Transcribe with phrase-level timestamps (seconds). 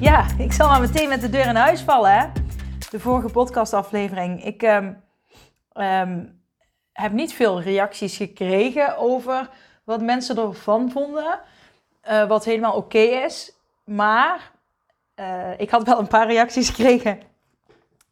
[0.00, 2.18] ja, ik zal maar meteen met de deur in huis vallen.
[2.18, 2.26] Hè?
[2.90, 4.44] De vorige podcastaflevering.
[4.44, 5.02] Ik um,
[5.72, 6.40] um,
[6.92, 9.50] heb niet veel reacties gekregen over
[9.84, 11.40] wat mensen ervan vonden.
[12.10, 13.52] Uh, wat helemaal oké is.
[13.84, 14.50] Maar
[15.16, 17.18] uh, ik had wel een paar reacties gekregen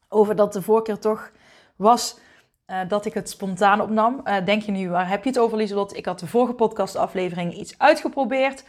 [0.08, 1.30] over dat de voorkeur toch
[1.76, 2.18] was
[2.66, 4.22] uh, dat ik het spontaan opnam.
[4.44, 5.96] Denk je nu, waar heb je het over, Lieselot?
[5.96, 8.64] Ik had de vorige podcastaflevering iets uitgeprobeerd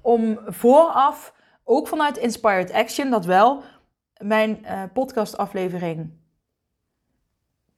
[0.00, 1.34] om vooraf,
[1.68, 3.62] ook vanuit Inspired Action, dat wel,
[4.18, 6.10] mijn uh, podcastaflevering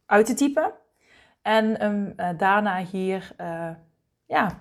[0.07, 0.73] uit te typen.
[1.43, 3.35] En um, daarna hier
[4.27, 4.61] ja,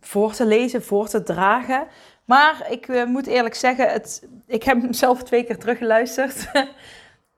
[0.00, 1.86] voor te lezen, voor te dragen.
[2.24, 6.50] Maar ik moet eerlijk zeggen, het, ik heb hem zelf twee keer teruggeluisterd.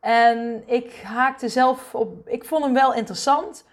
[0.06, 2.28] En ik haakte zelf op.
[2.28, 3.65] Ik vond hem wel interessant.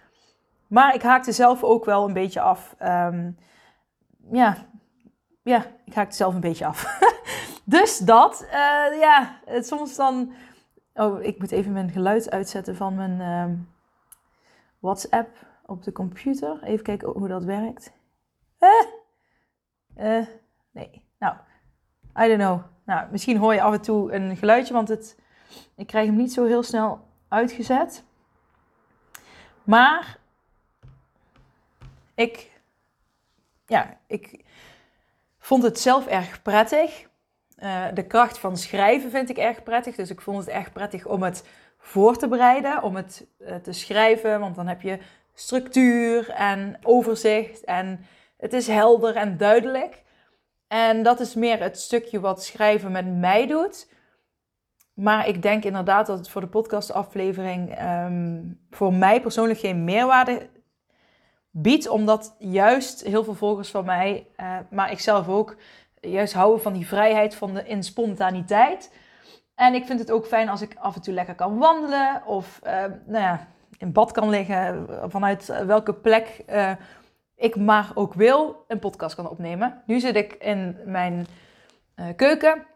[0.66, 2.74] Maar ik haakte zelf ook wel een beetje af.
[2.82, 3.36] Um,
[4.32, 4.66] ja,
[5.42, 6.98] ja, ik haakte zelf een beetje af.
[7.64, 8.50] dus dat, uh,
[9.00, 10.32] ja, het, soms dan.
[10.94, 13.68] Oh, ik moet even mijn geluid uitzetten van mijn um,
[14.78, 16.62] WhatsApp op de computer.
[16.62, 17.92] Even kijken hoe dat werkt.
[18.58, 18.68] Eh,
[19.96, 20.26] uh,
[20.70, 21.36] nee, nou,
[22.18, 22.60] I don't know.
[22.84, 25.16] Nou, misschien hoor je af en toe een geluidje, want het
[25.74, 28.04] ik krijg hem niet zo heel snel uitgezet.
[29.64, 30.18] Maar
[32.14, 32.60] ik,
[33.66, 34.44] ja, ik
[35.44, 37.06] vond het zelf erg prettig.
[37.58, 39.94] Uh, de kracht van schrijven vind ik erg prettig.
[39.94, 41.44] Dus ik vond het erg prettig om het
[41.78, 44.40] voor te bereiden, om het uh, te schrijven.
[44.40, 44.98] Want dan heb je
[45.34, 48.06] structuur en overzicht en
[48.36, 50.02] het is helder en duidelijk.
[50.68, 53.88] En dat is meer het stukje wat schrijven met mij doet.
[54.94, 60.48] Maar ik denk inderdaad dat het voor de podcastaflevering um, voor mij persoonlijk geen meerwaarde
[61.56, 61.88] biedt.
[61.88, 65.56] Omdat juist heel veel volgers van mij, uh, maar ik zelf ook,
[66.00, 68.92] juist houden van die vrijheid van de in spontaniteit.
[69.54, 72.60] En ik vind het ook fijn als ik af en toe lekker kan wandelen of
[72.64, 72.72] uh,
[73.06, 73.46] nou ja,
[73.78, 76.44] in bad kan liggen, vanuit welke plek
[77.36, 79.82] ik maar ook wil een podcast kan opnemen.
[79.86, 81.26] Nu zit ik in mijn
[82.16, 82.66] keuken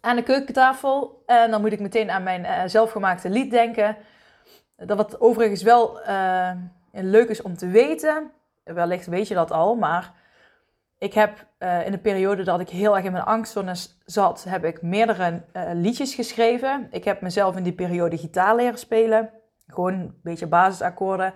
[0.00, 1.22] aan de keukentafel.
[1.26, 3.96] En dan moet ik meteen aan mijn zelfgemaakte lied denken.
[4.76, 6.00] Dat wat overigens wel
[6.96, 8.30] uh, leuk is om te weten.
[8.64, 10.12] Wellicht weet je dat al, maar
[10.98, 13.74] ik heb uh, in de periode dat ik heel erg in mijn angstzone
[14.04, 15.42] zat, heb ik meerdere
[15.72, 16.88] liedjes geschreven.
[16.90, 19.30] Ik heb mezelf in die periode gitaar leren spelen.
[19.66, 21.34] Gewoon een beetje basisakkoorden.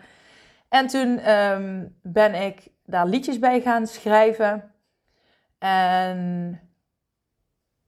[0.69, 4.75] En toen um, ben ik daar liedjes bij gaan schrijven.
[5.59, 6.61] En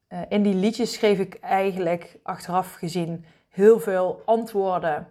[0.08, 5.08] uh, in die liedjes schreef ik eigenlijk achteraf gezien heel veel antwoorden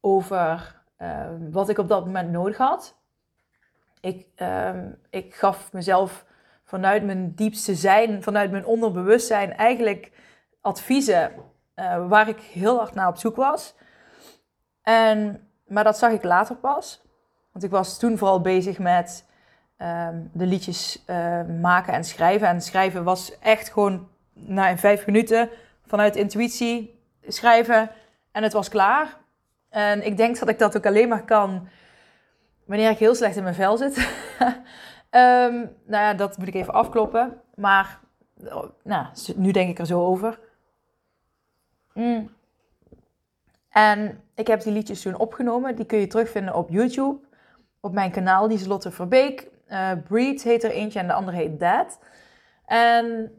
[0.00, 2.96] over uh, wat ik op dat moment nodig had.
[4.00, 4.70] Ik, uh,
[5.10, 6.24] ik gaf mezelf
[6.64, 10.12] vanuit mijn diepste zijn, vanuit mijn onderbewustzijn, eigenlijk
[10.60, 11.32] adviezen
[11.76, 13.74] uh, waar ik heel hard naar op zoek was.
[14.82, 17.02] En, maar dat zag ik later pas.
[17.52, 19.26] Want ik was toen vooral bezig met
[19.78, 21.04] um, de liedjes
[21.60, 22.48] maken en schrijven.
[22.48, 25.50] En schrijven was echt gewoon na in vijf minuten
[25.86, 27.90] vanuit intuïtie schrijven
[28.32, 29.16] en het was klaar.
[29.68, 31.68] En ik denk dat ik dat ook alleen maar kan
[32.64, 33.96] wanneer ik heel slecht in mijn vel zit.
[35.10, 35.54] um,
[35.92, 37.40] nou ja, dat moet ik even afkloppen.
[37.54, 38.00] Maar
[38.44, 39.06] oh, nou,
[39.36, 40.38] nu denk ik er zo over.
[41.94, 42.30] Mm.
[43.68, 45.76] En ik heb die liedjes toen opgenomen.
[45.76, 47.20] Die kun je terugvinden op YouTube.
[47.80, 49.48] Op mijn kanaal, die is Lotte Verbeek.
[49.68, 51.98] Uh, Breed heet er eentje en de andere heet Dad.
[52.66, 53.32] En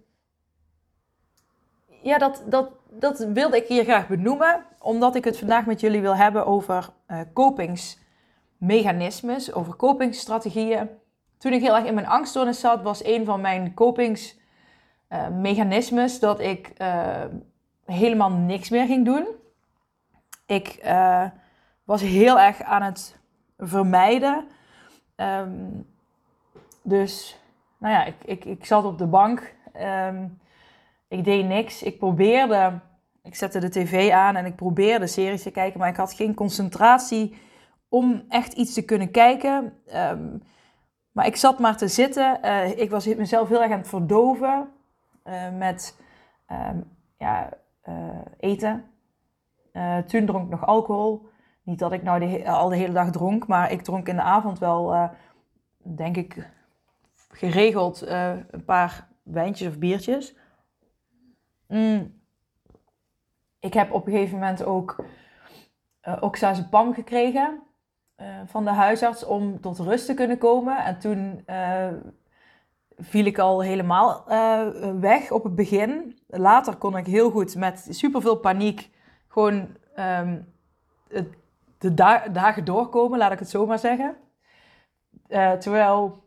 [2.02, 6.02] ja, dat, dat, dat wilde ik hier graag benoemen, omdat ik het vandaag met jullie
[6.02, 10.90] wil hebben over uh, kopingsmechanismes, over kopingsstrategieën.
[11.38, 16.40] Toen ik heel erg in mijn angststoornis zat, was een van mijn kopingsmechanismes uh, dat
[16.40, 17.24] ik uh,
[17.86, 19.28] helemaal niks meer ging doen.
[20.46, 21.26] Ik uh,
[21.84, 23.18] was heel erg aan het
[23.58, 24.48] vermijden.
[25.16, 25.88] Um,
[26.82, 27.40] dus,
[27.78, 29.56] nou ja, ik, ik, ik zat op de bank.
[30.08, 30.40] Um,
[31.10, 31.84] ik deed niks.
[31.84, 32.80] Ik probeerde,
[33.24, 36.34] ik zette de tv aan en ik probeerde series te kijken, maar ik had geen
[36.34, 37.38] concentratie
[37.90, 39.74] om echt iets te kunnen kijken.
[39.96, 40.42] Um,
[41.12, 42.40] maar ik zat maar te zitten.
[42.46, 44.70] Uh, ik was mezelf heel erg aan het verdoven
[45.24, 46.00] uh, met
[46.46, 46.78] ehm,
[47.18, 47.50] ja,
[48.40, 48.84] eten.
[50.08, 51.28] toen dronk ik nog alcohol.
[51.64, 54.22] Niet dat ik nou de, al de hele dag dronk, maar ik dronk in de
[54.22, 55.10] avond wel,
[55.78, 56.50] denk ik,
[57.30, 60.36] geregeld een paar wijntjes of biertjes.
[61.70, 62.22] Mm.
[63.60, 65.04] Ik heb op een gegeven moment ook
[66.04, 67.62] uh, pam gekregen
[68.18, 70.78] uh, van de huisarts om tot rust te kunnen komen.
[70.78, 71.88] En toen uh,
[72.98, 74.24] viel ik al helemaal
[75.00, 76.20] weg op het begin.
[76.28, 78.90] Later kon ik heel goed met superveel paniek
[79.28, 80.54] gewoon um,
[81.78, 84.16] de da dagen doorkomen, laat ik het zo maar zeggen.
[85.60, 86.24] terwijl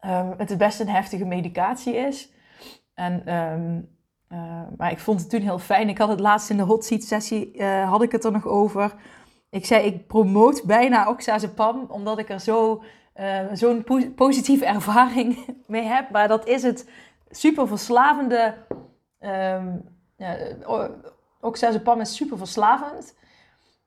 [0.00, 2.32] um, het best een heftige medicatie is.
[2.94, 3.95] En um,
[4.32, 5.88] uh, maar ik vond het toen heel fijn.
[5.88, 8.46] Ik had het laatst in de hot seat sessie, uh, had ik het er nog
[8.46, 8.94] over.
[9.50, 12.82] Ik zei, ik promoot bijna oxazepam, omdat ik er zo,
[13.16, 16.10] uh, zo'n po positieve ervaring mee heb.
[16.10, 16.90] Maar dat is het
[17.30, 18.54] super verslavende.
[19.20, 20.36] Um, ja,
[21.40, 23.14] oxazepam is super verslavend.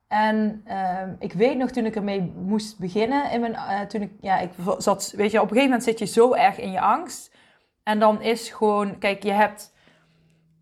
[0.08, 0.66] En
[1.02, 4.52] um, ik weet nog toen ik ermee moest beginnen, in mijn, toen ik, ja, ik
[4.78, 7.36] zat, weet je, op een gegeven moment zit je zo erg in je angst.
[7.84, 9.74] En dan is gewoon, kijk, je hebt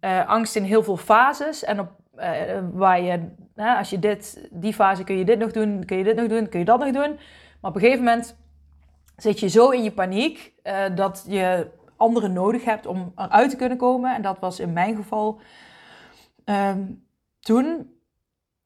[0.02, 1.64] uh, angst in heel veel fases.
[1.64, 2.24] En op, uh,
[2.74, 6.16] waar je, als je dit, die fase kun je dit nog doen, kun je dit
[6.16, 7.20] nog doen, kun je dat nog doen.
[7.62, 8.36] Maar op een gegeven moment
[9.16, 11.68] zit je zo in je paniek uh, dat je
[11.98, 14.16] anderen nodig hebt om eruit te kunnen komen.
[14.16, 15.40] En dat was in mijn geval
[16.46, 17.06] um,
[17.40, 17.96] toen.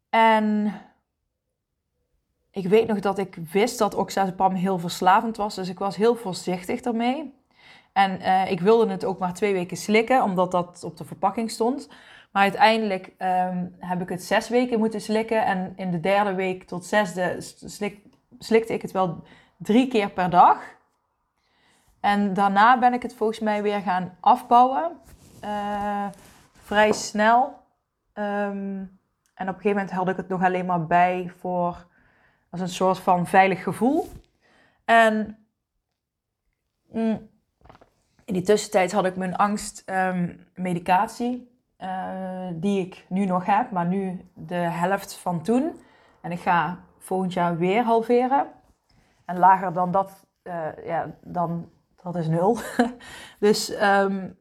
[0.09, 0.73] En
[2.51, 5.55] ik weet nog dat ik wist dat oxazepam heel verslavend was.
[5.55, 7.33] Dus ik was heel voorzichtig daarmee.
[7.93, 11.51] En uh, ik wilde het ook maar twee weken slikken, omdat dat op de verpakking
[11.51, 11.89] stond.
[12.31, 15.45] Maar uiteindelijk um, heb ik het zes weken moeten slikken.
[15.45, 17.35] En in de derde week tot zesde
[17.65, 17.99] slik,
[18.39, 19.23] slikte ik het wel
[19.57, 20.57] drie keer per dag.
[21.99, 24.91] En daarna ben ik het volgens mij weer gaan afbouwen.
[25.43, 26.07] Uh,
[26.51, 27.59] vrij snel.
[28.13, 28.99] Um,
[29.33, 31.85] en op een gegeven moment had ik het nog alleen maar bij voor
[32.49, 34.09] als een soort van veilig gevoel.
[34.85, 35.37] En
[36.91, 37.29] mm,
[38.31, 43.85] in die tussentijd had ik mijn angstmedicatie, um, uh, die ik nu nog heb, maar
[43.85, 45.81] nu de helft van toen.
[46.21, 48.47] En ik ga volgend jaar weer halveren.
[49.25, 51.69] En lager dan dat, uh, ja, dan,
[52.03, 52.57] dat is nul.
[53.39, 54.39] dus, um,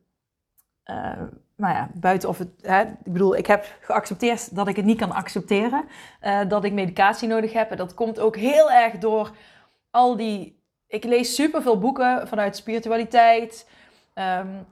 [1.56, 4.98] maar ja, buiten of het, hè, ik bedoel, ik heb geaccepteerd dat ik het niet
[4.98, 5.84] kan accepteren.
[6.48, 7.70] dat ik medicatie nodig heb.
[7.70, 9.30] En dat komt ook heel erg door
[9.90, 10.60] al die
[10.90, 13.68] ik lees superveel boeken vanuit spiritualiteit.
[14.14, 14.66] Um,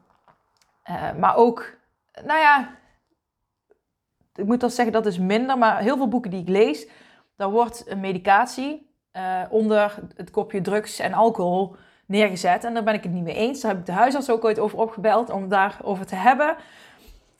[0.90, 1.76] uh, maar ook,
[2.24, 2.70] nou ja,
[4.34, 6.88] ik moet wel zeggen dat is minder, maar heel veel boeken die ik lees,
[7.36, 11.76] daar wordt een medicatie uh, onder het kopje drugs en alcohol
[12.06, 12.64] neergezet.
[12.64, 13.60] En daar ben ik het niet mee eens.
[13.60, 16.56] Daar heb ik de huisarts ook ooit over opgebeld om daarover te hebben.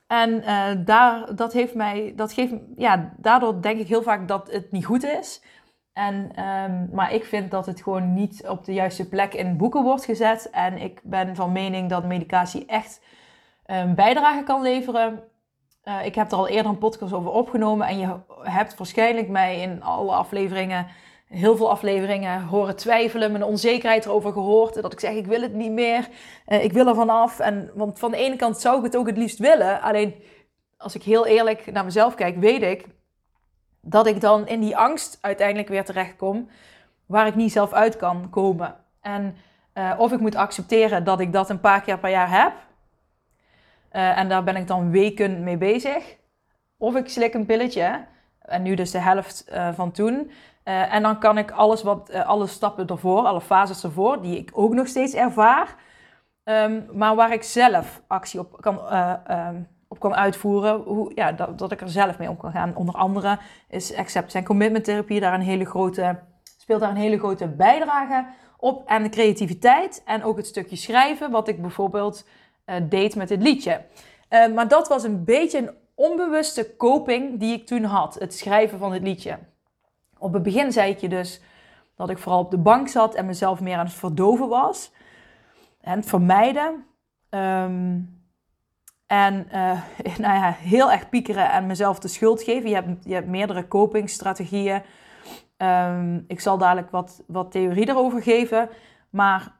[0.06, 4.50] En uh, daar, dat heeft mij, dat geeft, ja, daardoor denk ik heel vaak dat
[4.50, 5.42] het niet goed is.
[5.98, 9.82] En, um, maar ik vind dat het gewoon niet op de juiste plek in boeken
[9.82, 10.50] wordt gezet.
[10.50, 13.00] En ik ben van mening dat medicatie echt
[13.66, 15.22] een bijdrage kan leveren.
[15.84, 17.86] Uh, ik heb er al eerder een podcast over opgenomen.
[17.86, 20.86] En je hebt waarschijnlijk mij in alle afleveringen,
[21.28, 23.32] heel veel afleveringen, horen twijfelen.
[23.32, 24.82] Mijn onzekerheid erover gehoord.
[24.82, 26.08] Dat ik zeg, ik wil het niet meer.
[26.48, 27.38] Uh, ik wil er vanaf.
[27.38, 29.80] En, want van de ene kant zou ik het ook het liefst willen.
[29.80, 30.14] Alleen,
[30.76, 32.86] als ik heel eerlijk naar mezelf kijk, weet ik
[33.80, 36.48] dat ik dan in die angst uiteindelijk weer terechtkom
[37.06, 38.74] waar ik niet zelf uit kan komen.
[39.00, 39.36] En
[39.74, 42.52] uh, of ik moet accepteren dat ik dat een paar keer per jaar heb.
[43.92, 46.16] Uh, en daar ben ik dan weken mee bezig.
[46.76, 48.06] Of ik slik een pilletje.
[48.38, 50.30] En nu dus de helft uh, van toen.
[50.64, 54.74] en dan kan ik alles wat, alle stappen ervoor, alle fases ervoor, die ik ook
[54.74, 55.76] nog steeds ervaar.
[56.44, 58.80] Um, maar waar ik zelf actie op kan
[59.30, 60.80] um, op kan uitvoeren.
[60.80, 62.76] Hoe, ja, dat, dat ik er zelf mee om kan gaan.
[62.76, 66.18] Onder andere is acceptance en commitment therapie daar een hele grote,
[66.58, 68.26] speelt daar een hele grote bijdrage
[68.56, 68.86] op.
[68.86, 72.26] En de creativiteit en ook het stukje schrijven, wat ik bijvoorbeeld
[72.66, 73.84] uh, deed met dit liedje.
[74.30, 78.78] Uh, maar dat was een beetje een onbewuste coping die ik toen had, het schrijven
[78.78, 79.38] van het liedje.
[80.18, 81.40] Op het begin zei ik je dus
[81.96, 84.92] dat ik vooral op de bank zat en mezelf meer aan het verdoven was.
[85.80, 86.84] En het vermijden.
[87.30, 88.17] Um,
[89.08, 89.80] en uh,
[90.24, 92.68] nou ja, heel erg piekeren en mezelf de schuld geven.
[92.68, 94.82] Je hebt, je hebt meerdere copingstrategieën.
[95.56, 98.68] Um, ik zal dadelijk wat, wat theorie erover geven.
[99.10, 99.52] Maar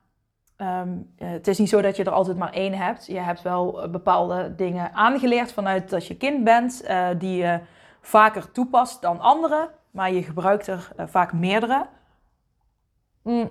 [0.57, 3.07] um, het is niet zo dat je er altijd maar één hebt.
[3.07, 6.89] Je hebt wel eh, bepaalde dingen aangeleerd vanuit dat je kind bent,
[7.19, 7.61] die je
[8.01, 9.71] vaker toepast dan anderen.
[9.91, 11.87] Maar je gebruikt er vaak meerdere.
[13.23, 13.51] Mm.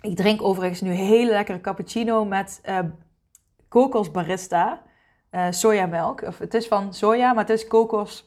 [0.00, 2.60] Ik drink overigens nu hele lekkere cappuccino met
[3.72, 4.82] kokos barista
[5.30, 6.22] uh, sojamelk.
[6.22, 8.24] Of het is van soja, maar het is kokos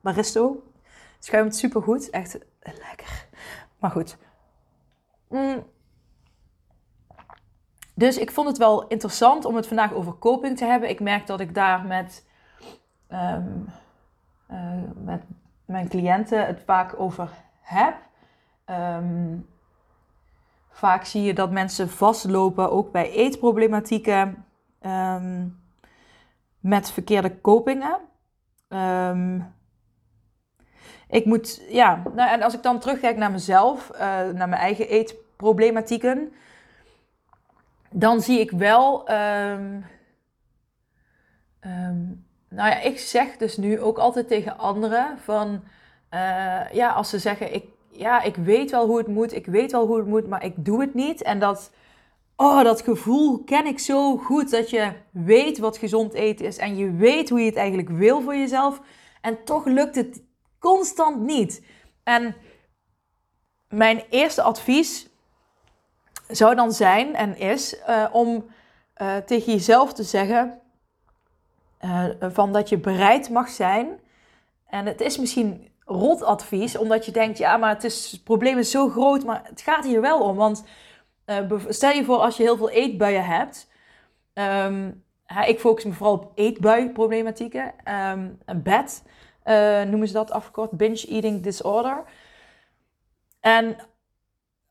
[0.00, 0.62] baristo.
[1.18, 2.10] Schuimt super goed.
[2.10, 3.26] Echt lekker.
[3.78, 4.16] Maar goed.
[5.28, 5.64] Mm.
[7.94, 10.88] Dus ik vond het wel interessant om het vandaag over coping te hebben.
[10.88, 12.26] Ik merk dat ik daar met,
[13.08, 13.48] ehm,
[14.46, 15.22] eh, met
[15.64, 17.28] mijn cliënten het vaak over
[17.60, 17.94] heb.
[18.64, 19.36] Ehm,
[20.70, 24.44] vaak zie je dat mensen vastlopen, ook bij eetproblematieken,
[24.86, 25.60] um,
[26.60, 27.98] met verkeerde copingen.
[31.08, 34.88] ik moet, ja, nou, en als ik dan terugkijk naar mezelf, uh, naar mijn eigen
[34.88, 36.32] eetproblematieken,
[37.90, 39.10] dan zie ik wel.
[39.10, 39.86] Um,
[42.48, 45.62] nou ja, ik zeg dus nu ook altijd tegen anderen van.
[46.14, 49.72] Uh, ja, als ze zeggen: ik, ja, ik weet wel hoe het moet, ik weet
[49.72, 51.22] wel hoe het moet, maar ik doe het niet.
[51.22, 51.72] En dat.
[52.42, 54.50] Oh, dat gevoel ken ik zo goed.
[54.50, 56.56] Dat je weet wat gezond eten is.
[56.56, 58.80] En je weet hoe je het eigenlijk wil voor jezelf.
[59.20, 60.22] En toch lukt het
[60.58, 61.64] constant niet.
[62.02, 62.36] En
[63.68, 65.08] mijn eerste advies
[66.28, 68.44] zou dan zijn en is uh, om
[69.02, 70.60] uh, tegen jezelf te zeggen
[71.80, 74.00] uh, van dat je bereid mag zijn.
[74.66, 78.58] En het is misschien rot advies, omdat je denkt, ja, maar het, is, het probleem
[78.58, 80.36] is zo groot, maar het gaat hier wel om.
[80.36, 80.64] Want
[81.68, 83.70] stel je voor als je heel veel eetbuien hebt.
[84.34, 85.04] Um,
[85.46, 87.74] ik focus me vooral op eetbuiproblematieken.
[88.10, 89.02] Um, bed
[89.88, 92.04] noemen ze dat afgekort, binge eating disorder.
[93.40, 93.76] En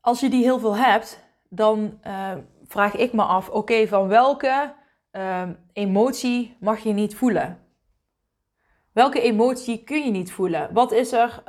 [0.00, 2.32] als je die heel veel hebt, dan uh,
[2.66, 4.74] vraag ik me af: oké, van welke
[5.12, 7.58] uh, emotie mag je niet voelen?
[8.92, 10.72] Welke emotie kun je niet voelen?
[10.72, 11.42] Wat is er?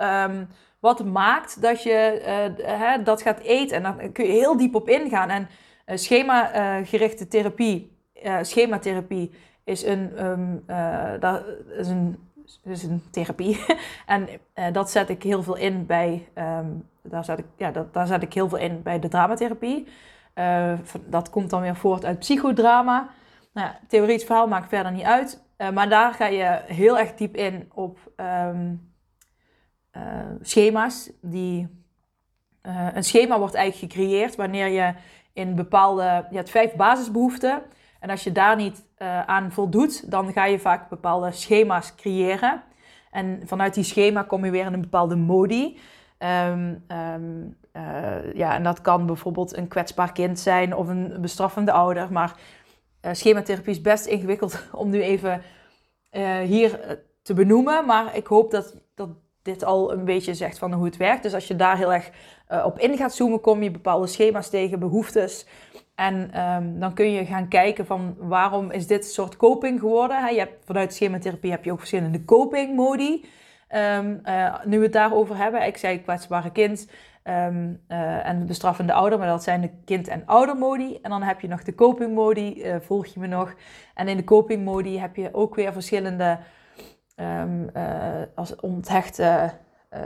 [0.83, 2.21] Wat maakt dat je
[2.59, 3.77] uh, hè, dat gaat eten?
[3.77, 5.29] En dan kun je heel diep op ingaan.
[5.29, 5.47] En
[5.85, 7.97] uh, schema-gerichte therapie,
[8.41, 9.31] schematherapie,
[9.63, 10.63] is een, um,
[11.19, 11.43] dat
[11.77, 12.17] is een,
[12.63, 13.65] is een therapie.
[14.05, 14.27] en
[14.71, 18.21] dat zet ik heel veel in bij um, daar zet ik, ja, dat, daar zet
[18.21, 19.87] ik heel veel in bij de dramatherapie.
[21.05, 23.09] Dat komt dan weer voort uit psychodrama.
[23.53, 25.43] Nou theoretisch verhaal maakt verder niet uit.
[25.73, 28.92] Maar daar ga je heel erg diep in op um,
[29.97, 30.03] uh,
[30.41, 31.11] schema's.
[31.21, 31.81] Die,
[32.93, 34.93] een schema wordt eigenlijk gecreëerd wanneer je
[35.33, 36.25] in bepaalde...
[36.29, 37.61] Je hebt vijf basisbehoeften.
[37.99, 38.85] En als je daar niet
[39.25, 42.63] aan voldoet, dan ga je vaak bepaalde schema's creëren.
[43.11, 45.79] En vanuit die schema kom je weer in een bepaalde modi.
[46.19, 46.83] Um,
[47.77, 52.11] uh, ja, en dat kan bijvoorbeeld een kwetsbaar kind zijn of een bestraffende ouder.
[52.11, 52.35] Maar
[53.01, 55.41] uh, schematherapie is best ingewikkeld om nu even
[56.43, 57.85] hier te benoemen.
[57.85, 59.09] Maar ik hoop dat, dat
[59.43, 61.23] dit al een beetje zegt van hoe het werkt.
[61.23, 62.09] Dus als je daar heel erg
[62.65, 65.47] op in gaat zoomen, kom je bepaalde schema's tegen, behoeftes.
[65.95, 70.33] En um, dan kun je gaan kijken van waarom is dit soort coping geworden.
[70.33, 73.25] Je hebt, vanuit schematherapie heb je ook verschillende coping modi.
[73.97, 76.89] Um, uh, nu we het daarover hebben, ik zei kwetsbare kind
[77.23, 80.99] um, uh, en bestraffende ouder, maar dat zijn de kind- en oudermodi.
[81.01, 83.53] En dan heb je nog de copingmodi, uh, volg je me nog.
[83.93, 86.39] En in de copingmodi heb je ook weer verschillende,
[87.15, 87.69] um,
[88.35, 89.51] als onthechte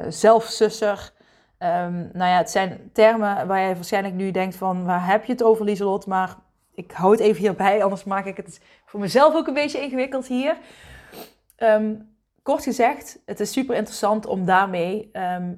[0.10, 1.12] zelfsusser.
[1.60, 5.32] Um, nou ja, het zijn termen waar je waarschijnlijk nu denkt van, waar heb je
[5.32, 6.06] het over Lieselot?
[6.06, 6.36] Maar
[6.74, 10.28] ik hou het even hierbij, anders maak ik het voor mezelf ook een beetje ingewikkeld
[10.28, 10.58] hier.
[11.58, 15.10] Um, Kort gezegd, het is super interessant om daarmee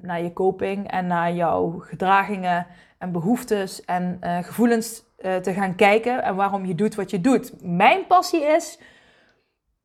[0.02, 2.66] naar je coping en naar jouw gedragingen
[2.98, 7.20] en behoeftes en uh, gevoelens uh, te gaan kijken en waarom je doet wat je
[7.20, 7.52] doet.
[7.62, 8.78] Mijn passie is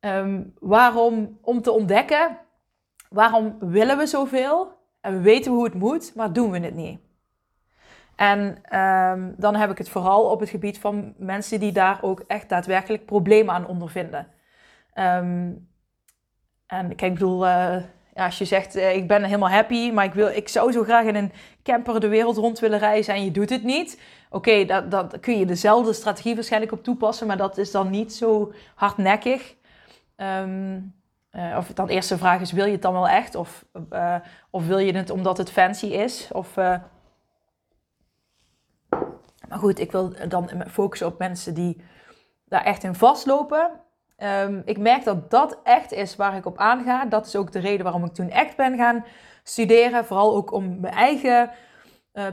[0.06, 2.38] um, waarom, om te ontdekken
[3.10, 7.00] waarom willen we zoveel en we weten hoe het moet, maar doen we het niet.
[8.16, 8.40] En
[8.78, 12.48] um, dan heb ik het vooral op het gebied van mensen die daar ook echt
[12.48, 14.26] daadwerkelijk problemen aan ondervinden.
[14.94, 15.68] Um,
[16.66, 20.14] en kijk, ik bedoel, ja, als je zegt, uh, ik ben helemaal happy, maar ik,
[20.14, 21.32] wil, ik zou zo graag in een
[21.62, 24.00] camper de wereld rond willen reizen en je doet het niet.
[24.30, 28.52] Oké, dat kun je dezelfde strategie waarschijnlijk op toepassen, maar dat is dan niet zo
[28.74, 29.54] hardnekkig.
[30.16, 30.94] Um,
[31.32, 33.34] uh, of dan eerste vraag is, wil je het dan wel echt?
[33.34, 33.64] Of,
[34.50, 36.28] of wil je het omdat het fancy is?
[36.32, 36.54] Of,
[39.48, 41.84] maar goed, ik wil dan focussen op mensen die
[42.44, 43.70] daar echt in vastlopen.
[44.18, 47.04] Um, ik merk dat dat echt is waar ik op aanga.
[47.04, 49.04] Dat is ook de reden waarom ik toen echt ben gaan
[49.42, 50.04] studeren.
[50.04, 51.50] Vooral ook om mijn eigen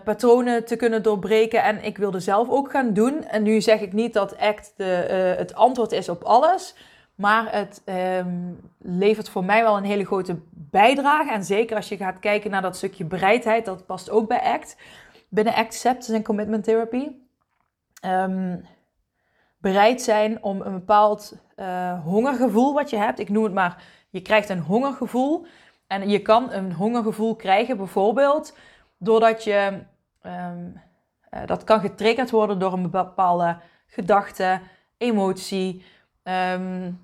[0.04, 1.63] patronen te kunnen doorbreken.
[1.63, 3.24] En ik wilde zelf ook gaan doen.
[3.24, 4.74] En nu zeg ik niet dat ACT
[5.38, 6.75] het antwoord is op alles.
[7.15, 11.32] Maar het um, levert voor mij wel een hele grote bijdrage.
[11.32, 13.65] En zeker als je gaat kijken naar dat stukje bereidheid.
[13.65, 14.77] Dat past ook bij ACT.
[15.29, 17.12] Binnen Acceptance en Commitment Therapy.
[18.05, 18.65] Um,
[19.58, 21.41] bereid zijn om een bepaald
[22.03, 23.20] hongergevoel wat je hebt.
[23.20, 25.46] Ik noem het maar, je krijgt een hongergevoel.
[25.88, 28.58] En je kan een hongergevoel krijgen bijvoorbeeld
[28.98, 29.79] doordat je,
[30.22, 30.70] ehm,
[31.46, 34.60] dat kan getriggerd worden door een bepaalde gedachte,
[34.98, 35.86] emotie,
[36.24, 37.00] um,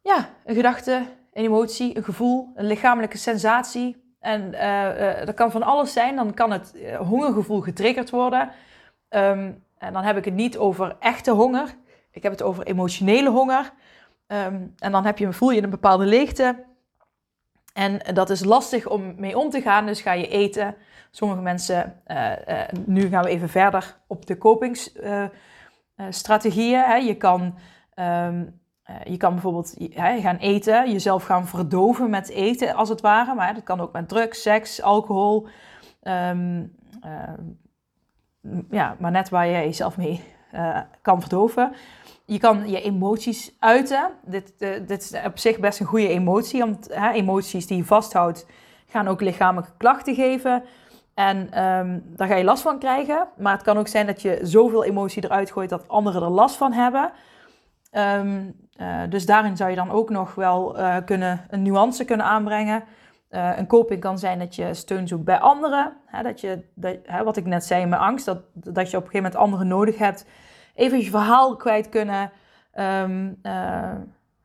[0.00, 4.02] ja, een gedachte, een emotie, een gevoel, een lichamelijke sensatie.
[4.20, 6.16] En uh, dat kan van alles zijn.
[6.16, 8.50] Dan kan het eh, hongergevoel getriggerd worden.
[9.08, 11.74] Ehm, en dan heb ik het niet over echte honger.
[12.10, 13.72] Ik heb het over emotionele honger.
[14.26, 16.64] Ehm, en dan heb je, voel je een bepaalde leegte.
[17.74, 19.86] En dat is lastig om mee om te gaan.
[19.86, 20.74] Dus ga je eten.
[21.10, 22.02] Sommige mensen,
[22.86, 27.04] nu gaan we even verder op de kopingsstrategieën.
[27.04, 27.54] je kan
[27.94, 33.34] um, uh, je kan bijvoorbeeld gaan eten, jezelf gaan verdoven met eten als het ware.
[33.34, 35.46] Maar dat kan ook met drugs, seks, alcohol.
[36.02, 37.32] Um, uh,
[38.70, 40.20] ja, maar net waar je jezelf mee
[41.02, 41.72] kan verdoven.
[42.26, 44.10] Je kan je emoties uiten.
[44.24, 46.60] Dit, dit is op zich best een goede emotie.
[46.60, 48.46] Want emoties die je vasthoudt,
[48.86, 50.62] gaan ook lichamelijke klachten geven.
[51.14, 53.28] En um, daar ga je last van krijgen.
[53.36, 56.56] Maar het kan ook zijn dat je zoveel emotie eruit gooit dat anderen er last
[56.56, 57.10] van hebben.
[57.92, 62.26] Um, uh, dus daarin zou je dan ook nog wel uh, kunnen, een nuance kunnen
[62.26, 62.84] aanbrengen.
[63.28, 65.96] Een coping kan zijn dat je steun zoekt bij anderen.
[66.06, 69.04] Hè, dat je, dat, hè, wat ik net zei, mijn angst, dat, dat je op
[69.04, 70.26] een gegeven moment anderen nodig hebt.
[70.74, 72.30] Even je verhaal kwijt kunnen.
[72.74, 73.38] Um,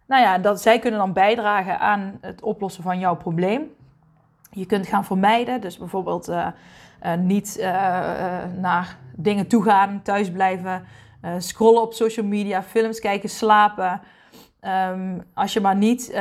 [0.08, 3.62] nou ja, dat zij kunnen dan bijdragen aan het oplossen van jouw probleem.
[4.52, 6.32] Je kunt gaan vermijden, dus bijvoorbeeld
[7.18, 7.70] niet
[8.58, 10.84] naar dingen toe gaan, thuis blijven.
[11.38, 14.02] Scrollen op social media, films kijken, slapen.
[14.62, 16.12] Um, als je maar niet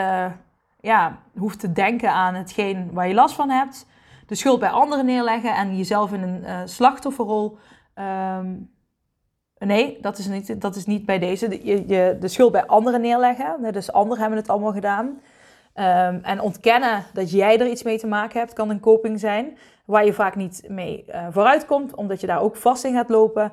[0.80, 3.86] ja, hoeft te denken aan hetgeen waar je last van hebt.
[4.26, 7.58] De schuld bij anderen neerleggen en jezelf in een slachtofferrol.
[7.94, 8.70] Um,
[9.58, 11.48] nee, dat is, niet, dat is niet bij deze.
[11.48, 13.72] De, je, de schuld bij anderen neerleggen.
[13.72, 15.06] Dus anderen hebben het allemaal gedaan.
[15.06, 19.58] Um, en ontkennen dat jij er iets mee te maken hebt, kan een coping zijn.
[19.84, 23.08] Waar je vaak niet mee uh, vooruit komt, omdat je daar ook vast in gaat
[23.08, 23.52] lopen.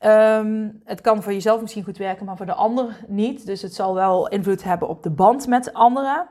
[0.00, 3.46] Um, het kan voor jezelf misschien goed werken, maar voor de ander niet.
[3.46, 6.26] Dus het zal wel invloed hebben op de band met anderen.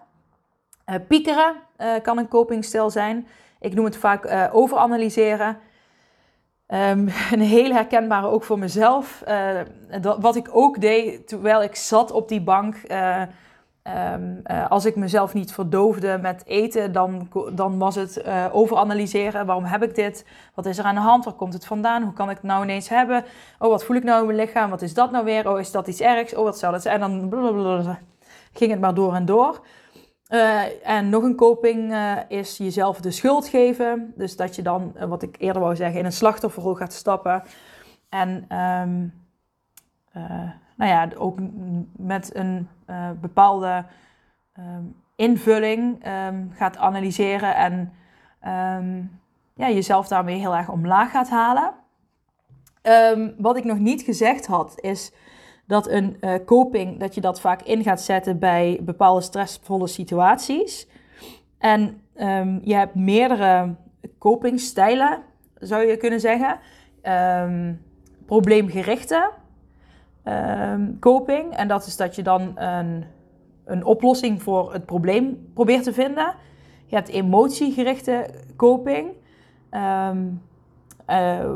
[0.89, 3.27] Uh, piekeren uh, kan een copingstijl zijn.
[3.59, 5.57] Ik noem het vaak overanalyseren.
[6.73, 9.23] Um, een heel herkenbare ook voor mezelf.
[10.01, 12.75] Dat, wat ik ook deed terwijl ik zat op die bank
[14.15, 19.45] Um, uh, als ik mezelf niet verdoofde met eten, dan, dan was het overanalyseren.
[19.45, 20.25] Waarom heb ik dit?
[20.53, 21.25] Wat is er aan de hand?
[21.25, 22.03] Waar komt het vandaan?
[22.03, 23.25] Hoe kan ik het nou ineens hebben?
[23.59, 24.69] Oh, wat voel ik nou in mijn lichaam?
[24.69, 25.49] Wat is dat nou weer?
[25.49, 26.35] Oh, is dat iets ergs?
[26.35, 27.01] Oh, wat zou dat zijn?
[27.01, 27.97] En dan
[28.53, 29.61] ging het maar door en door.
[30.33, 31.95] Uh, en nog een coping
[32.27, 34.13] is jezelf de schuld geven.
[34.15, 37.43] Dus dat je dan, wat ik eerder wou zeggen, in een slachtofferrol gaat stappen.
[38.09, 39.13] En um,
[40.75, 41.37] nou ja, ook
[41.97, 42.67] met een
[43.21, 43.85] bepaalde
[44.59, 47.93] um, invulling um, gaat analyseren en
[49.55, 51.73] ja, jezelf daarmee heel erg omlaag gaat halen.
[53.37, 55.11] wat ik nog niet gezegd had, is
[55.67, 60.87] dat een uh, coping, dat je dat vaak in gaat zetten bij bepaalde stressvolle situaties.
[61.57, 62.01] En
[62.63, 63.75] je hebt meerdere
[64.19, 65.23] copingstijlen,
[65.59, 66.59] zou je kunnen zeggen.
[68.25, 69.31] probleemgerichte
[70.25, 71.55] um, coping.
[71.55, 73.05] En dat is dat je dan een,
[73.65, 76.35] een oplossing voor het probleem probeert te vinden.
[76.85, 79.11] Je hebt emotiegerichte coping.
[79.71, 80.11] Uh,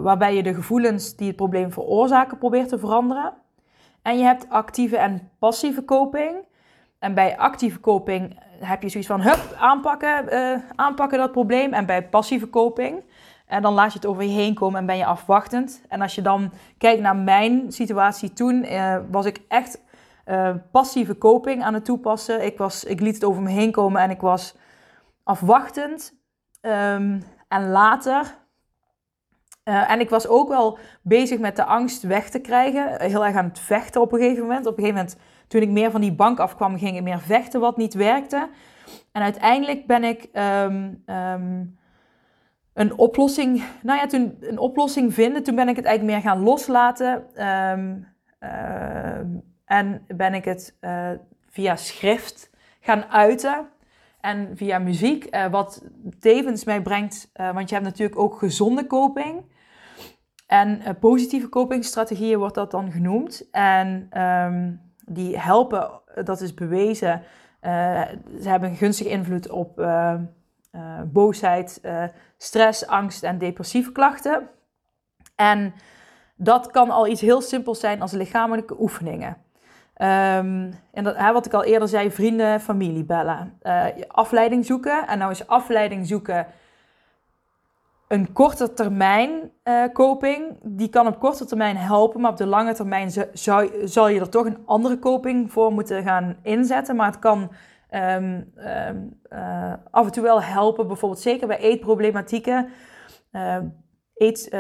[0.02, 3.34] waarbij je de gevoelens die het probleem veroorzaken probeert te veranderen.
[4.08, 6.46] En je hebt actieve en passieve coping.
[7.00, 11.74] En bij actieve coping heb je zoiets van, hup, aanpakken, uh, aanpakken dat probleem.
[11.74, 13.04] En bij passieve coping
[13.46, 15.82] en dan laat je het over je heen komen en ben je afwachtend.
[15.90, 19.82] En als je dan kijkt naar mijn situatie toen, eh, was ik echt
[20.26, 22.46] uh, passieve coping aan het toepassen.
[22.46, 24.56] Ik, was, ik liet het over me heen komen en ik was
[25.24, 26.14] afwachtend.
[26.62, 28.38] Um, en later.
[29.68, 33.02] Uh, en ik was ook wel bezig met de angst weg te krijgen.
[33.02, 34.66] Heel erg aan het vechten op een gegeven moment.
[34.66, 37.60] Op een gegeven moment, toen ik meer van die bank afkwam, ging ik meer vechten
[37.60, 38.50] wat niet werkte.
[39.12, 40.30] En uiteindelijk ben ik.
[40.34, 41.78] Um, um,
[42.74, 45.44] een oplossing, nou ja, toen een oplossing vinden.
[45.44, 47.24] Toen ben ik het eigenlijk meer gaan loslaten.
[47.36, 47.72] Uh,
[49.66, 51.10] en ben ik het uh,
[51.50, 52.50] via schrift
[52.80, 53.68] gaan uiten.
[54.22, 55.84] En via muziek, wat
[56.20, 59.56] tevens mij brengt, want je hebt natuurlijk ook gezonde coping.
[60.48, 63.50] En positieve copingstrategieën wordt dat dan genoemd.
[63.52, 65.90] En um, die helpen,
[66.24, 67.22] dat is bewezen,
[68.42, 69.88] ze hebben een gunstige invloed op
[71.06, 71.82] boosheid,
[72.38, 74.50] stress, angst en depressieve klachten.
[75.36, 75.74] En
[76.36, 79.30] dat kan al iets heel simpels zijn als lichamelijke oefeningen.
[79.30, 83.60] Um, en dat, hè, wat ik al eerder zei, vrienden, familie bellen.
[84.08, 85.08] Afleiding zoeken.
[85.08, 86.48] En nou is afleiding zoeken
[88.08, 90.58] een korte termijn uh, coping.
[90.64, 94.30] Die kan op korte termijn helpen, maar op de lange termijn zou, zal je er
[94.30, 96.96] toch een andere coping voor moeten gaan inzetten.
[96.96, 97.52] Maar het kan
[97.92, 102.70] um, um, uh, af en toe wel helpen, bijvoorbeeld zeker bij eetproblematieken,
[104.14, 104.56] eet,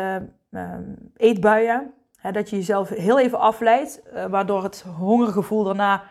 [1.15, 1.93] eetbuien
[2.31, 6.03] dat je jezelf heel even afleidt, uh, waardoor het hongergevoel daarna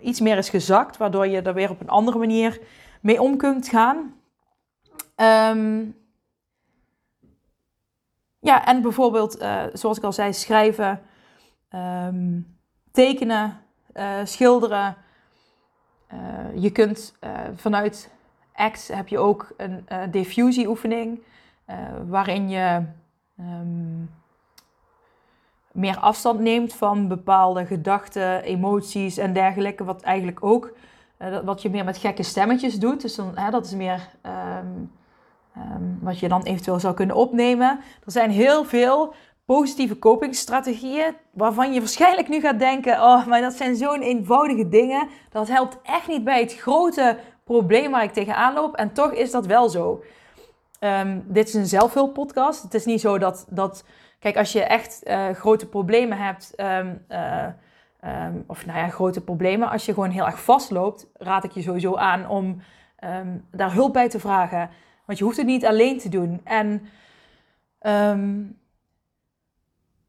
[0.00, 2.60] iets meer is gezakt, waardoor je er weer op een andere manier
[3.00, 4.14] mee om kunt gaan.
[5.16, 6.00] Um,
[8.42, 11.00] ja, en bijvoorbeeld, uh, zoals ik al zei, schrijven,
[11.74, 12.56] um,
[12.90, 13.60] tekenen,
[13.94, 14.96] uh, schilderen.
[16.54, 17.14] je kunt
[17.54, 18.10] vanuit
[18.72, 21.22] X heb je ook een diffusieoefening,
[22.06, 22.82] waarin je
[25.72, 29.84] meer afstand neemt van bepaalde gedachten, emoties en dergelijke.
[29.84, 30.72] Wat eigenlijk ook,
[31.44, 33.02] wat je meer met gekke stemmetjes doet.
[33.02, 34.08] Dus dan, dat is meer
[34.62, 34.90] um,
[35.56, 37.80] um, wat je dan eventueel zou kunnen opnemen.
[38.04, 43.52] Er zijn heel veel positieve copingstrategieën waarvan je waarschijnlijk nu gaat denken: oh, maar dat
[43.52, 45.08] zijn zo'n eenvoudige dingen.
[45.30, 48.74] Dat helpt echt niet bij het grote probleem waar ik tegenaan loop.
[48.76, 50.02] En toch is dat wel zo.
[50.80, 52.62] Um, dit is een zelfhulppodcast.
[52.62, 53.84] Het is niet zo dat, dat
[54.22, 59.70] Kijk, als je echt uh, grote problemen hebt, uh, um, of nou ja, grote problemen,
[59.70, 62.62] als je gewoon heel erg vastloopt, raad ik je sowieso aan om
[63.50, 64.70] daar hulp bij te vragen.
[65.06, 66.40] Want je hoeft het niet alleen te doen.
[66.44, 66.88] En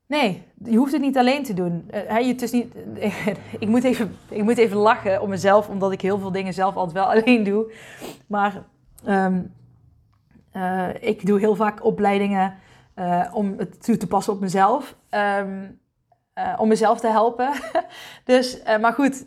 [0.08, 1.90] nee, je hoeft het niet alleen te doen.
[1.94, 2.76] Uh, het is niet,
[3.60, 6.76] ik, moet even, ik moet even lachen om mezelf, omdat ik heel veel dingen zelf
[6.76, 7.74] altijd wel alleen doe.
[8.28, 8.64] Maar
[11.00, 12.56] ik doe heel vaak opleidingen
[12.96, 14.96] uh, om het toe te passen op mezelf.
[15.12, 15.42] Uh,
[16.58, 17.54] om mezelf te helpen.
[18.26, 19.26] dus, maar goed,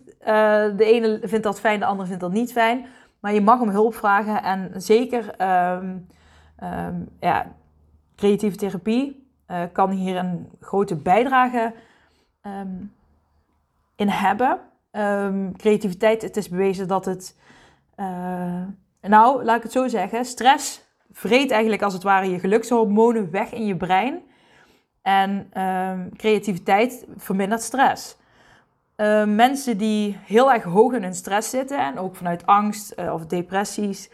[0.77, 2.87] de ene vindt dat fijn, de andere vindt dat niet fijn.
[3.27, 4.43] Maar je mag om hulp vragen.
[4.43, 6.07] En zeker um,
[6.63, 7.47] um, ja,
[8.17, 9.29] creatieve therapie
[9.73, 11.75] kan hier een grote bijdrage
[13.97, 14.61] in hebben.
[15.57, 17.37] creativiteit, het is bewezen dat het...
[19.01, 20.25] nou, laat ik het zo zeggen.
[20.25, 24.21] Stress vreet eigenlijk als het ware je gelukshormonen weg in je brein.
[25.03, 25.49] En
[26.17, 28.17] creativiteit vermindert stress.
[28.97, 33.13] Uh, mensen die heel erg hoog in hun stress zitten, en ook vanuit angst uh,
[33.13, 34.11] of depressies,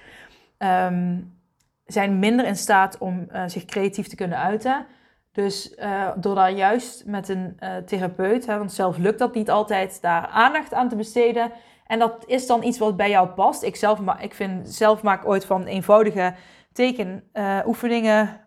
[0.58, 1.40] um,
[1.84, 4.86] zijn minder in staat om uh, zich creatief te kunnen uiten.
[5.32, 5.76] Dus
[6.16, 10.74] door daar juist met een therapeut, hè, want zelf lukt dat niet altijd, daar aandacht
[10.74, 11.52] aan te besteden.
[11.86, 13.62] En dat is dan iets wat bij jou past.
[13.62, 16.34] Ik, zelf, ik vind zelf maak ooit van eenvoudige
[16.72, 18.40] tekenoefeningen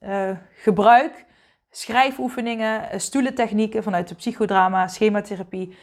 [0.00, 1.24] uh, gebruik,
[1.70, 5.76] schrijfoefeningen, uh, stoelentechnieken vanuit de psychodrama, schematherapie.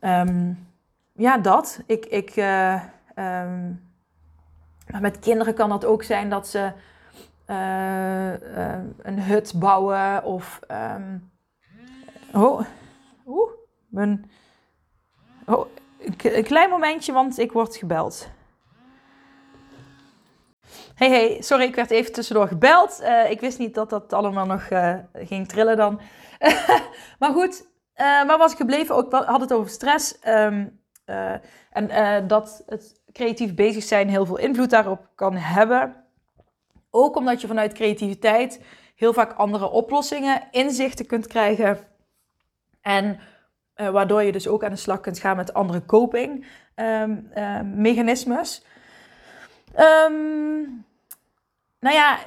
[0.00, 0.68] Um,
[1.12, 1.80] ja, dat.
[1.86, 2.82] Ik, ik, uh,
[3.16, 3.92] um,
[5.00, 6.72] met kinderen kan dat ook zijn dat ze
[9.02, 10.60] een hut bouwen of.
[12.32, 12.60] oh,
[13.26, 13.50] oeh,
[13.88, 14.30] mijn.
[15.46, 15.66] Oh,
[16.22, 18.28] een klein momentje, want ik word gebeld.
[20.94, 23.00] Hey, hey, sorry, ik werd even tussendoor gebeld.
[23.02, 26.00] Uh, ik wist niet dat dat allemaal nog uh, ging trillen dan.
[27.18, 28.94] maar goed, uh, waar was ik gebleven?
[28.94, 30.18] Ook had het over stress.
[30.26, 30.82] Um,
[31.70, 36.04] en dat het creatief bezig zijn heel veel invloed daarop kan hebben.
[36.90, 38.60] Ook omdat je vanuit creativiteit
[38.94, 41.78] heel vaak andere oplossingen, inzichten kunt krijgen.
[42.80, 43.18] En
[43.74, 47.30] waardoor je dus ook aan de slag kunt gaan met andere coping um,
[47.74, 48.64] mechanismes.
[49.78, 50.84] Um,
[51.80, 52.18] nou ja,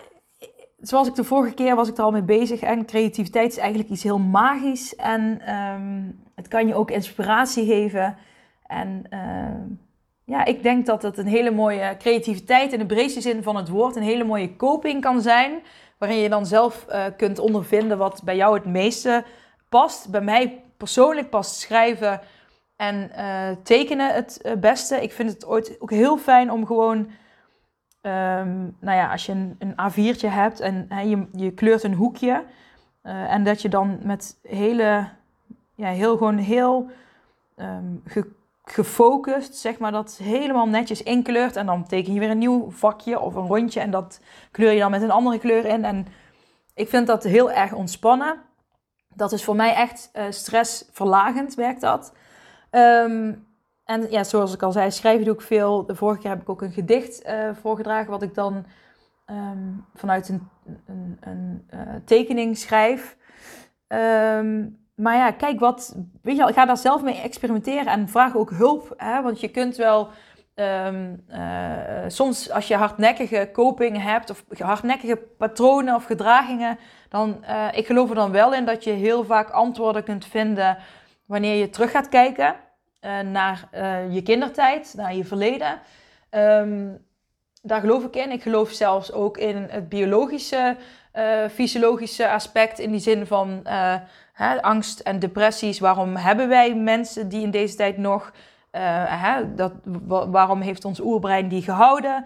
[0.80, 2.62] zoals ik de vorige keer was ik er al mee bezig.
[2.62, 4.96] En creativiteit is eigenlijk iets heel magisch.
[4.96, 8.18] En um, het kan je ook inspiratie geven.
[8.66, 9.78] En uh,
[10.24, 13.70] ja, ik denk dat het een hele mooie creativiteit in de breedste zin van het
[13.70, 15.60] woord, een hele mooie coping kan zijn.
[15.98, 19.24] Waarin je dan zelf uh, kunt ondervinden wat bij jou het meeste
[19.70, 20.10] past.
[20.10, 22.22] Bij mij persoonlijk past schrijven
[22.76, 25.02] en uh, tekenen het beste.
[25.02, 27.10] Ik vind het ooit ook heel fijn om gewoon
[28.08, 32.44] Um, nou ja, als je een, een A4'tje hebt en je, je kleurt een hoekje.
[33.04, 35.08] Uh, en dat je dan met hele,
[35.76, 36.90] ja, heel gewoon heel
[38.06, 38.32] ge,
[38.64, 41.56] gefocust, zeg maar, dat helemaal netjes inkleurt.
[41.56, 44.80] En dan teken je weer een nieuw vakje of een rondje en dat kleur je
[44.80, 45.86] dan met een andere kleur in.
[45.86, 46.08] En
[46.74, 48.42] ik vind dat heel erg ontspannen.
[49.14, 52.14] Dat is voor mij echt uh, stressverlagend, werkt dat.
[52.72, 53.47] Um,
[53.88, 55.86] en ja, zoals ik al zei, schrijven doe ik veel.
[55.86, 58.66] De vorige keer heb ik ook een gedicht uh, voorgedragen, wat ik dan
[59.26, 60.50] ehm, vanuit een,
[60.86, 63.18] een, een uh, tekening schrijf.
[63.88, 68.36] Ehm, maar ja, kijk wat, weet je wel, ga daar zelf mee experimenteren en vraag
[68.36, 68.94] ook hulp.
[68.98, 69.22] Hè?
[69.22, 70.10] Want je kunt wel
[70.56, 76.78] um, uh, soms als je hardnekkige coping hebt of hardnekkige patronen of gedragingen,
[77.10, 80.78] dan, ik geloof er dan wel in dat je heel vaak antwoorden kunt vinden
[81.26, 82.56] wanneer je terug gaat kijken
[83.02, 83.68] uh, naar
[84.10, 85.80] je kindertijd, naar je verleden.
[86.32, 87.06] Um,
[87.62, 88.32] daar geloof ik in.
[88.32, 90.76] Ik geloof zelfs ook in het biologische,
[91.52, 93.68] fysiologische aspect in die zin van
[94.38, 98.32] Hè, angst en depressies, waarom hebben wij mensen die in deze tijd nog,
[98.72, 99.72] hè, dat,
[100.08, 102.26] waarom heeft ons oerbrein die gehouden?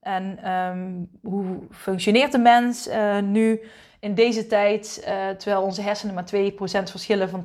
[0.00, 2.88] En um, hoe functioneert de mens
[3.22, 3.60] nu
[4.00, 5.02] in deze tijd,
[5.38, 6.54] terwijl onze hersenen maar 2%
[6.90, 7.44] verschillen van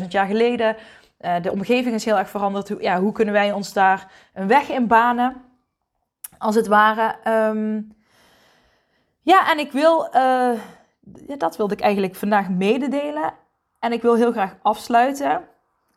[0.00, 0.76] 200.000 jaar geleden?
[1.18, 2.68] De omgeving is heel erg veranderd.
[2.68, 5.44] Hoe, ja, hoe kunnen wij ons daar een weg in banen,
[6.38, 7.16] als het ware?
[7.48, 7.96] Um,
[9.20, 13.32] ja, en ik wil, ja, dat wilde ik eigenlijk vandaag mededelen.
[13.78, 15.40] En ik wil heel graag afsluiten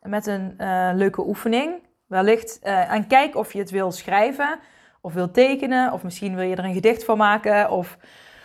[0.00, 1.82] met een uh, leuke oefening.
[2.06, 4.58] Wellicht, uh, en kijk of je het wil schrijven
[5.00, 5.92] of wil tekenen.
[5.92, 7.70] Of misschien wil je er een gedicht van maken.
[7.70, 7.96] Of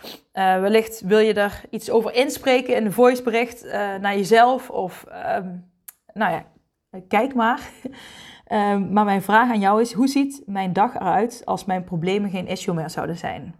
[0.02, 3.64] uh, wellicht wil je er iets over inspreken in een voicebericht
[4.00, 4.70] naar jezelf.
[4.70, 5.04] Of,
[5.36, 5.70] um,
[6.12, 6.44] nou ja,
[7.08, 7.70] kijk maar.
[8.52, 12.30] um, maar mijn vraag aan jou is, hoe ziet mijn dag eruit als mijn problemen
[12.30, 13.54] geen issue meer zouden zijn?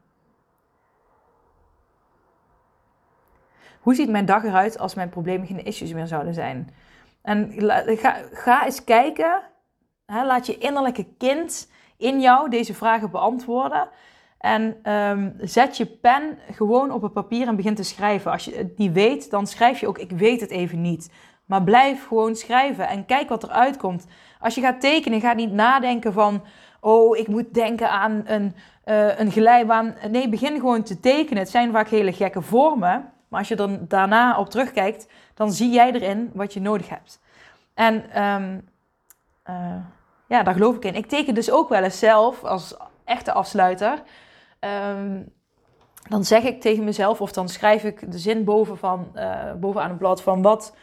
[3.81, 6.71] Hoe ziet mijn dag eruit als mijn problemen geen issues meer zouden zijn?
[7.23, 7.53] En
[7.99, 9.43] ga, ga eens kijken.
[10.07, 13.89] Hè, laat je innerlijke kind in jou deze vragen beantwoorden.
[14.39, 18.33] En um, zet je pen gewoon op het papier en begin te schrijven.
[18.33, 21.11] Als je niet weet, dan schrijf je ook: Ik weet het even niet.
[21.49, 24.07] Maar blijf gewoon schrijven en kijk wat er uitkomt.
[24.41, 26.45] Als je gaat tekenen, ga niet nadenken van:
[26.81, 29.95] Oh, ik moet denken aan een, uh, een glijbaan.
[30.11, 31.43] Nee, begin gewoon te tekenen.
[31.43, 33.13] Het zijn vaak hele gekke vormen.
[33.29, 37.21] Maar als je er daarna op terugkijkt, dan zie jij erin wat je nodig hebt.
[37.75, 38.69] En um,
[39.51, 39.77] uh,
[40.29, 40.95] ja, daar geloof ik in.
[40.95, 44.03] Ik teken dus ook wel eens zelf als echte afsluiter.
[44.61, 45.33] Um,
[46.09, 49.89] dan zeg ik tegen mezelf, of dan schrijf ik de zin boven van, uh, bovenaan
[49.89, 50.77] het blad van wat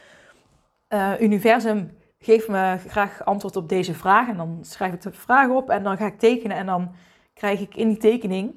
[0.89, 4.28] uh, universum geeft me graag antwoord op deze vraag.
[4.28, 6.95] En dan schrijf ik de vraag op en dan ga ik tekenen en dan
[7.34, 8.56] krijg ik in die tekening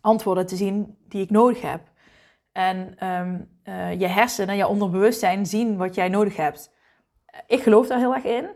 [0.00, 1.80] antwoorden te zien die ik nodig heb.
[2.52, 6.72] En um, uh, je hersenen, je onderbewustzijn zien wat jij nodig hebt.
[7.46, 8.48] Ik geloof daar heel erg in.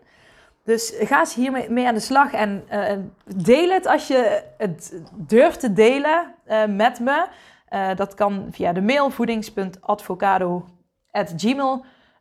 [0.65, 2.93] Dus ga eens hiermee mee aan de slag en uh,
[3.37, 6.35] deel het als je het durft te delen
[6.69, 7.27] met me.
[7.95, 9.11] dat kan via de mail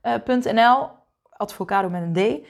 [0.02, 1.00] voedings.advocado.gmail.nl
[1.38, 2.48] Advocado met een D.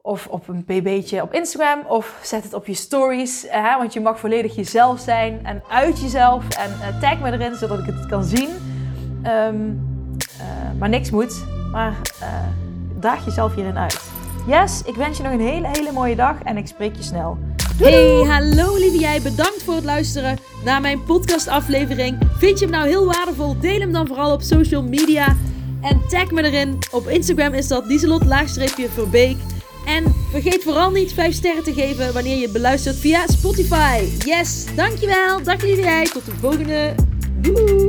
[0.00, 1.80] Of op een pb'tje op Instagram.
[1.86, 3.46] Of zet het op je stories.
[3.48, 5.46] Hè, want je mag volledig jezelf zijn.
[5.46, 6.48] En uit jezelf.
[6.48, 8.48] En uh, tag me erin, zodat ik het kan zien.
[9.26, 9.80] Um,
[10.40, 11.44] uh, maar niks moet.
[11.70, 11.96] Maar
[12.98, 14.10] daag jezelf hierin uit.
[14.46, 16.42] Yes, ik wens je nog een hele, hele mooie dag.
[16.42, 17.38] En ik spreek je snel.
[17.76, 19.22] Hey, hallo lieve jij.
[19.22, 22.18] Bedankt voor het luisteren naar mijn podcastaflevering.
[22.38, 23.58] Vind je hem nou heel waardevol?
[23.58, 25.36] Deel hem dan vooral op social media.
[25.82, 26.78] En tag me erin.
[26.90, 29.36] Op Instagram is dat Lieselot-Verbeek.
[29.86, 34.04] En vergeet vooral niet 5 sterren te geven wanneer je beluistert via Spotify.
[34.18, 35.42] Yes, dankjewel.
[35.42, 36.04] Dag lieve jij.
[36.04, 36.94] Tot de volgende.
[37.40, 37.86] Doei.